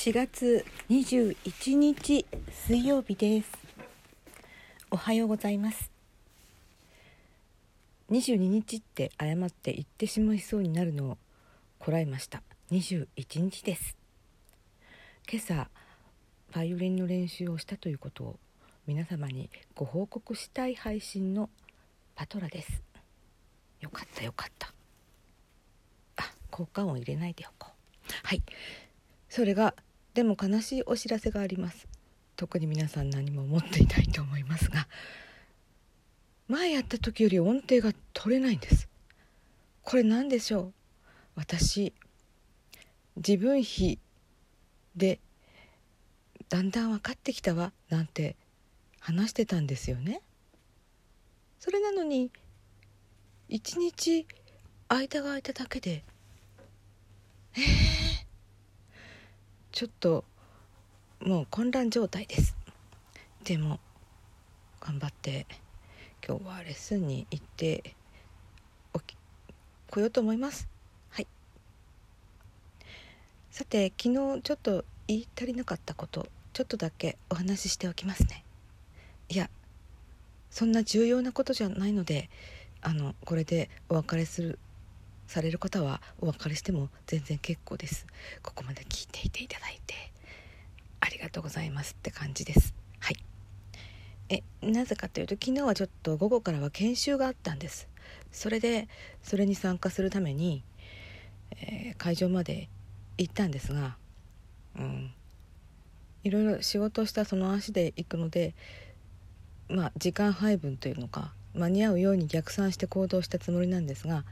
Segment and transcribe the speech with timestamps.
[0.00, 2.24] 4月21日
[2.66, 3.50] 水曜日です。
[4.90, 5.90] おはようございます。
[8.10, 11.18] 22日って誤って言ってしまいそうになるのを
[11.78, 12.42] こらえました。
[12.70, 13.08] 21
[13.42, 13.94] 日です。
[15.30, 15.68] 今朝
[16.54, 18.36] バイオリンの練習をしたということを
[18.86, 21.50] 皆様にご報告したい配信の
[22.14, 22.82] パトラです。
[23.82, 24.72] よかったよかった。
[26.16, 28.26] あ効果音入れないでおこう。
[28.26, 28.42] はい。
[29.28, 29.74] それが
[30.20, 31.88] でも悲しいお知らせがあります。
[32.36, 34.86] 特に皆さん何も思っていないと思いますが。
[36.46, 38.86] 前やった時より音程が取れないんです。
[39.82, 40.72] これ何でしょう？
[41.36, 41.94] 私
[43.16, 43.98] 自分比
[44.94, 45.20] で
[46.50, 48.36] だんだん分かってきたわなんて
[48.98, 50.20] 話してたんですよね。
[51.60, 52.30] それなのに
[53.48, 54.26] 一日
[54.86, 56.04] 間が空いただけで
[57.54, 57.89] えー
[59.80, 60.24] ちょっと
[61.20, 62.54] もう混乱状態です。
[63.44, 63.80] でも
[64.78, 65.46] 頑張って
[66.22, 67.94] 今日はレッスンに行って
[68.92, 70.68] こようと思います。
[71.08, 71.26] はい。
[73.50, 78.44] さて昨日ちょっと言い足りなかったことちょっとだけお話ししておきますね。
[79.30, 79.48] いや
[80.50, 82.28] そんな重要なことじゃないので
[82.82, 84.58] あのこれでお別れする
[85.30, 88.04] される方はお別れしても全然結構です。
[88.42, 89.94] ここまで聞いていていただいて
[90.98, 92.74] ありがとうございますって感じです。
[92.98, 93.16] はい。
[94.28, 97.88] えなぜかというと昨日はちょっと午後からは研修があったんです。
[98.32, 98.88] それで
[99.22, 100.64] それに参加するために、
[101.52, 102.68] えー、会場まで
[103.16, 103.96] 行ったんですが
[104.76, 105.12] うん。
[106.24, 108.54] いろいろ仕事したその足で行くので
[109.68, 114.24] まあ時間配分というのか間に合うように逆算して行動したつもりなんですが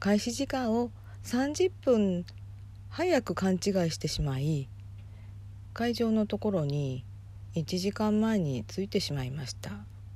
[0.00, 0.90] 開始時間を
[1.24, 2.24] 30分
[2.88, 4.66] 早く勘違いしてしまい
[5.74, 7.04] 会場のところに
[7.54, 9.72] 1時間前に着いてしまいました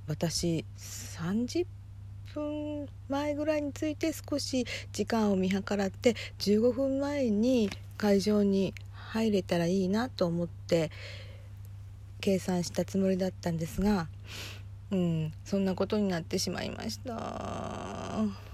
[0.09, 1.67] 私30
[2.33, 7.69] 分前ぐらいに着いて少し時間を見計らって15分前に
[7.99, 10.91] 会場に入れたらいいなと思って
[12.23, 14.09] 計算したつもりだったんですが
[14.91, 18.53] うんそんなことになってしまいました。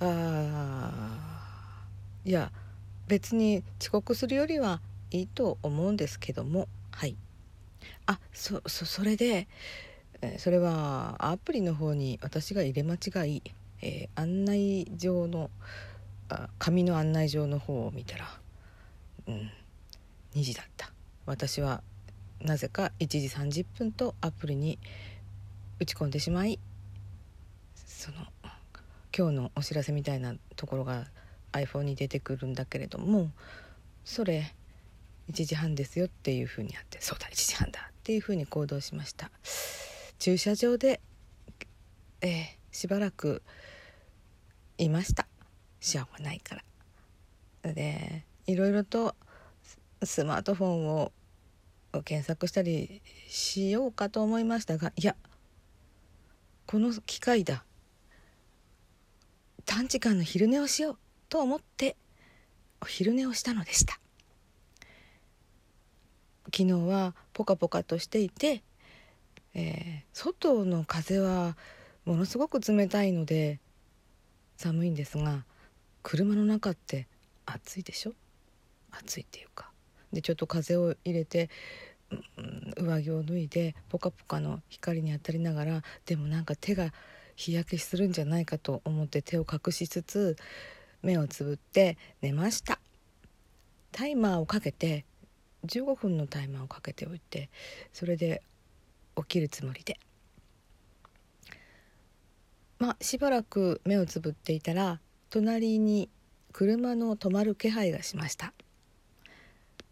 [0.00, 1.86] あ
[2.24, 2.50] いや
[3.08, 4.80] 別に遅刻するよりは
[5.10, 6.68] いいと思うんですけども。
[6.90, 7.16] はい。
[8.06, 9.48] あそそそれで
[10.38, 13.42] それはアプリの方に私が入れ間違い、
[13.82, 15.50] えー、案内状の
[16.28, 18.26] あ紙の案内状の方を見たら
[19.28, 19.50] うん
[20.34, 20.92] 2時だった。
[21.26, 21.82] 私は
[22.40, 24.78] なぜか1時30分とアプリに
[25.80, 26.58] 打ち込んでしまい
[27.74, 28.18] その
[29.16, 31.06] 今日のお知らせみたいなところが
[31.52, 33.30] iPhone に出てくるんだけれども
[34.04, 34.52] それ
[35.32, 39.30] 1時半ですよっていうふうにあってそうだ1時半だっていうふうに行動しました。
[40.18, 41.00] 駐車場で、
[42.20, 43.42] えー、しばらく
[44.78, 45.26] いました。
[45.80, 46.56] しょうがないか
[47.62, 47.72] ら。
[47.72, 49.16] でいろいろと
[50.02, 51.12] スマートフォンを
[52.04, 55.16] 検索したりしようかと思いましたがいや
[56.66, 57.65] この機会だ。
[59.66, 61.96] 短時間の昼寝をしようと思って
[62.80, 63.98] お昼寝をしたのでした。
[66.46, 68.62] 昨日はポカポカとしていて、
[69.54, 71.56] えー、外の風は
[72.04, 73.58] ものすごく冷たいので
[74.56, 75.44] 寒いんですが
[76.04, 77.08] 車の中って
[77.44, 78.12] 暑いでしょ？
[78.92, 79.70] 暑いっていうか。
[80.12, 81.50] でちょっと風を入れて、
[82.38, 86.92] うん、上着を脱いでポカポカの光に当たりながらでもなんか手が
[87.36, 90.36] 日焼けするんじゃないかと思って手を隠しつつ
[91.02, 92.80] 目をつぶって寝ました。
[93.92, 95.04] タイマーをかけて
[95.66, 97.48] 15分のタイマーをかけておいて
[97.92, 98.42] それで
[99.16, 99.98] 起きるつもりで。
[102.78, 105.00] まあしばらく目をつぶっていたら
[105.30, 106.10] 隣に
[106.52, 108.52] 車の止まる気配がしました。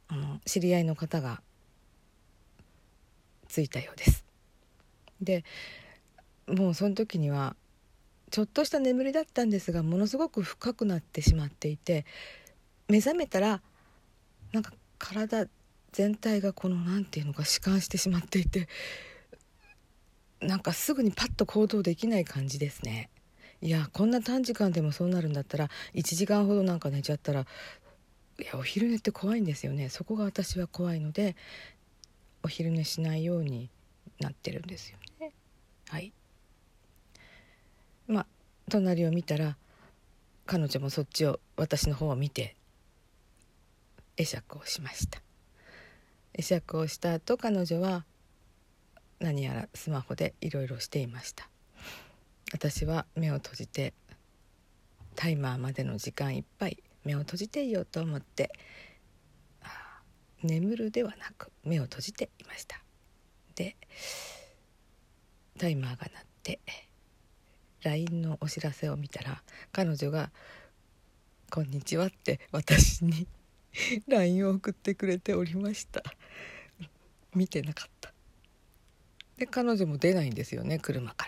[0.09, 1.43] あの知り合いの方が
[3.49, 4.25] 着いたようです。
[5.21, 5.45] で
[6.49, 7.57] もうその時には
[8.31, 12.05] ちょっとした眠りだったんですがものすごく深くなってしまっていて
[12.89, 13.63] 目覚めたら
[14.53, 15.47] なんか体
[15.93, 18.69] 全体がこの何て言うのか弛緩してしまっていて
[20.41, 23.09] なんかすぐにパッと行動できない感じですね。
[23.63, 27.47] いやこんな短時間でもそうなるんだったら1時間ほどなんか寝ちゃったら
[28.41, 29.89] いやお昼寝って怖いんですよね。
[29.89, 31.37] そこが私は怖いので
[32.43, 33.71] お昼寝しないように
[34.21, 35.33] なってるんですよね。
[35.89, 36.13] はい。
[38.07, 38.27] まあ
[38.71, 39.57] 隣を見たら
[40.47, 42.57] 彼女もそっちを私の方を見て
[44.17, 45.21] 会釈をしました。
[46.37, 48.05] 会釈をした後彼女は
[49.21, 51.49] 何やらスマホでいろいろしていました。
[52.53, 53.95] 私は目を閉じて
[55.17, 58.51] タイマーまでの時間いっぱい目を閉じていようと思って
[60.43, 62.83] 眠るではなく目を閉じていました。
[63.55, 63.77] で
[65.59, 66.61] タイマーが鳴って
[67.85, 70.31] LINE のお知らせを見たら彼女が
[71.51, 73.27] 「こんにちは」って私に
[74.09, 76.03] LINE を送ってくれておりました。
[77.35, 78.13] 見てなかった。
[79.37, 81.27] で彼女も出ないんですよね車か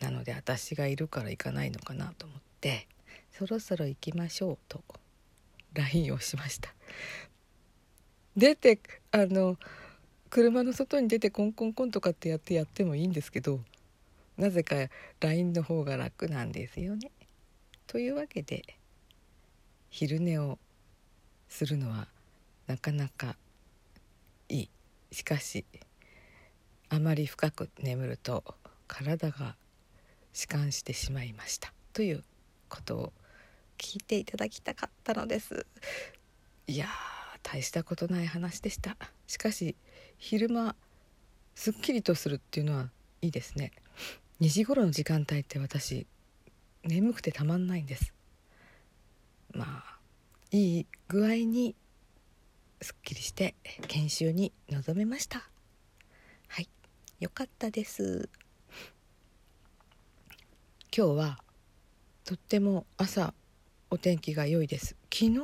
[0.00, 0.08] ら。
[0.08, 2.88] なので私がいるから行かないのかなと思って
[3.30, 4.82] そろそろ行きましょうと
[5.74, 6.74] LINE をしました。
[8.36, 8.80] 出て
[9.10, 9.58] あの
[10.30, 13.60] 車の外に出てコンコンコンとかってやってやってもいいんですけど
[14.36, 14.76] なぜか
[15.20, 17.10] LINE の方が楽なんですよね。
[17.86, 18.62] というわけで
[19.90, 20.58] 昼寝を
[21.48, 22.08] するのは
[22.66, 23.36] なかなか
[24.48, 24.70] いい。
[25.10, 25.66] しかし
[26.88, 28.44] あまり深く眠ると
[28.86, 29.56] 体が
[30.32, 31.72] 弛緩してしまいました。
[31.92, 32.24] という
[32.68, 33.12] ことを
[33.76, 35.66] 聞いていただきたかったのです。
[36.66, 36.86] いや
[37.42, 38.96] 大したことない話でした。
[39.26, 39.76] しかし
[40.16, 40.74] 昼間
[41.54, 42.90] すっきりとするっていうのは
[43.20, 43.72] いいですね。
[44.42, 46.04] 2時頃の時間帯って私
[46.82, 48.12] 眠くてたまんないんです。
[49.52, 49.98] まあ
[50.50, 51.76] いい具合に
[52.80, 53.54] すっきりして
[53.86, 55.48] 研修に臨めました。
[56.48, 56.68] はい
[57.20, 58.28] よかったです。
[60.92, 61.38] 今日は
[62.24, 63.34] とっても朝
[63.90, 64.96] お天気が良いです。
[65.04, 65.38] 昨日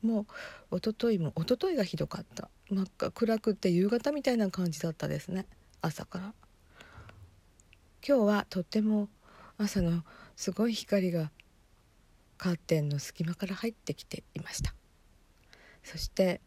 [0.00, 0.26] も
[0.72, 2.48] 一昨日も一昨日がひどかった。
[2.70, 5.44] 真っ赤暗くて夕方みたいな感じだったですね。
[5.82, 6.32] 朝から。
[8.06, 9.08] 今日はとっても
[9.58, 10.02] 朝の
[10.36, 11.30] すごい光が
[12.38, 14.74] カーテンの隙間から入ってきていました。
[15.82, 16.40] そして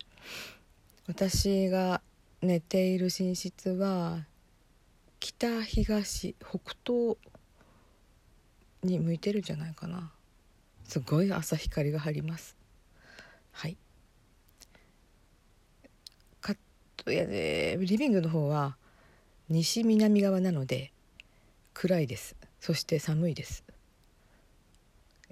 [1.07, 2.01] 私が
[2.41, 4.25] 寝ている寝室は
[5.19, 7.17] 北東北東
[8.83, 10.11] に向いてるんじゃないかな。
[10.85, 12.57] すごい朝光が入ります。
[13.51, 13.77] はい。
[16.41, 16.57] カッ
[16.97, 17.77] トやで。
[17.79, 18.75] リビングの方は
[19.49, 20.92] 西南側なので
[21.73, 22.35] 暗いです。
[22.59, 23.63] そして寒いです。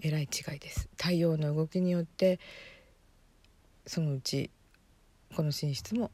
[0.02, 0.90] えらい違いです。
[0.98, 2.40] 太陽の動きによって
[3.86, 4.50] そのうち
[5.36, 6.12] この寝室も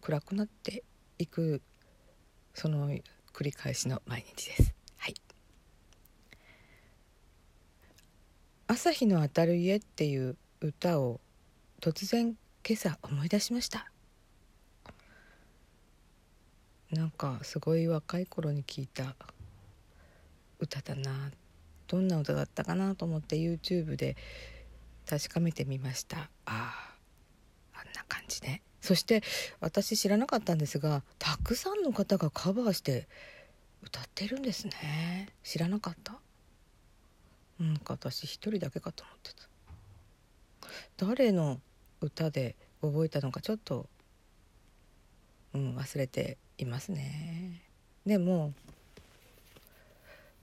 [0.00, 0.84] 暗くなって
[1.18, 1.62] いく
[2.54, 2.90] その
[3.32, 4.74] 繰り返しの毎日です。
[4.98, 5.14] はい。
[8.66, 11.20] 朝日の当たる家っていう歌を
[11.80, 12.36] 突然
[12.66, 13.90] 今朝思い出しました。
[16.92, 19.16] なんかすごい若い頃に聞いた
[20.62, 21.32] 歌だな。
[21.88, 24.16] どんな歌だったかなと思って YouTube で
[25.06, 26.18] 確かめてみました。
[26.18, 26.94] ああ
[27.74, 28.62] あんな感じね。
[28.80, 29.22] そして
[29.60, 33.08] 私知らなかったんですがたくさんの方がカバーして
[33.82, 35.28] 歌ってるんですね。
[35.42, 36.20] 知らなかった？
[37.60, 39.48] うんか私一人だけかと思ってた。
[40.96, 41.60] 誰の
[42.00, 43.88] 歌で覚えたのかちょっと、
[45.52, 47.62] うん、忘れていますね。
[48.06, 48.54] でも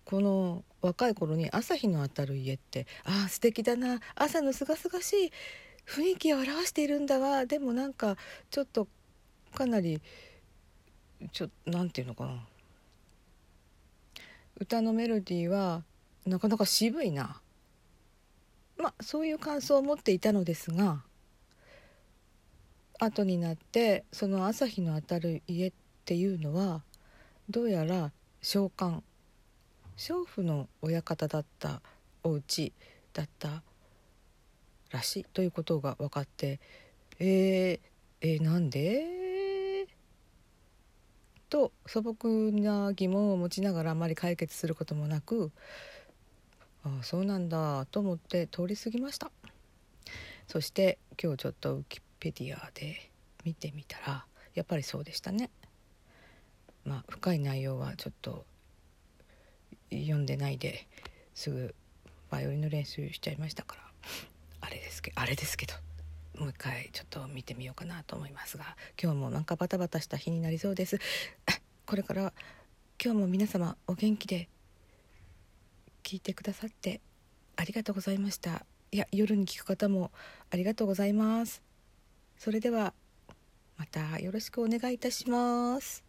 [0.09, 3.99] この若い頃に朝日の当たる家ってああ素敵だな。
[4.15, 5.31] 朝のすがすがしい
[5.85, 7.45] 雰囲気を表しているんだわ。
[7.45, 8.17] でもなんか
[8.49, 8.87] ちょっと
[9.53, 10.01] かなり
[11.31, 12.43] ちょなんていうのかな。
[14.57, 15.83] 歌のメロディーは
[16.25, 17.39] なかなか渋いな。
[18.79, 21.03] まあそういう感想を持っていたのですが
[22.99, 25.73] 後になってその朝日の当たる家っ
[26.05, 26.81] ていうのは
[27.47, 28.11] どうやら
[28.41, 29.03] 召喚
[29.99, 31.81] 娼婦の親方だった
[32.23, 32.71] お家
[33.11, 33.63] だった
[34.91, 36.61] らしいということが分かって
[37.19, 37.79] えー、
[38.21, 39.87] えー、なんで？
[41.49, 45.51] と素朴な疑問を持ちながらあまり解決することもなく
[46.85, 49.29] ああそうなんだと思って通り過ぎました。
[50.47, 53.11] そして今日ちょっとウィキペディアで
[53.43, 54.25] 見てみたら
[54.55, 55.49] やっぱりそうでしたね。
[56.85, 58.45] まあ深い内容はちょっと
[59.91, 60.87] 読んでないで
[61.33, 61.75] すぐ
[62.29, 63.81] バイオリンの練習しちゃいましたから
[64.61, 65.73] あれですけどあれですけど
[66.39, 70.99] もう一回ちょっと見てみようかなと思いますが今日もなんかバタバタした日になりそうです。
[71.85, 72.33] これから
[73.03, 74.47] 今日も皆様お元気で
[76.03, 77.01] 聞いてくださって
[77.55, 78.65] ありがとうございました。
[78.91, 80.11] いや夜に聞く方も
[80.49, 81.61] ありがとうございます。
[82.37, 82.93] それでは
[83.77, 86.03] またよろしくお願いいたします。